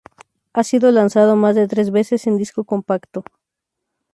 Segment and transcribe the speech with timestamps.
[0.53, 3.23] Ha sido lanzado más de tres veces en disco compacto.